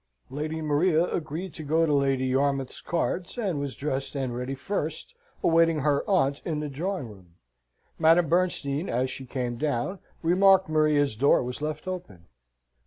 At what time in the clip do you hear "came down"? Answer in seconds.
9.27-9.99